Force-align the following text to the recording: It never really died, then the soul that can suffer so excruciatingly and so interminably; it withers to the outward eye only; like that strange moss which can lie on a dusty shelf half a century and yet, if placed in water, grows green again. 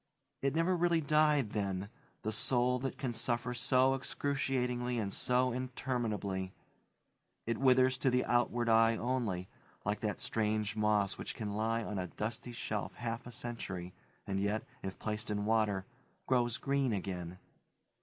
It 0.41 0.55
never 0.55 0.75
really 0.75 0.99
died, 0.99 1.51
then 1.51 1.87
the 2.23 2.31
soul 2.31 2.79
that 2.79 2.97
can 2.97 3.13
suffer 3.13 3.53
so 3.53 3.93
excruciatingly 3.93 4.97
and 4.97 5.13
so 5.13 5.51
interminably; 5.53 6.53
it 7.45 7.59
withers 7.59 7.99
to 7.99 8.09
the 8.09 8.25
outward 8.25 8.67
eye 8.67 8.97
only; 8.97 9.47
like 9.85 9.99
that 9.99 10.17
strange 10.17 10.75
moss 10.75 11.19
which 11.19 11.35
can 11.35 11.53
lie 11.53 11.83
on 11.83 11.99
a 11.99 12.07
dusty 12.07 12.51
shelf 12.51 12.95
half 12.95 13.27
a 13.27 13.31
century 13.31 13.93
and 14.25 14.39
yet, 14.39 14.63
if 14.81 14.97
placed 14.97 15.29
in 15.29 15.45
water, 15.45 15.85
grows 16.25 16.57
green 16.57 16.93
again. 16.93 17.37